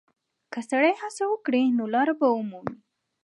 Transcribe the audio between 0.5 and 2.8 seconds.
که سړی هڅه وکړي، نو لاره به ومومي.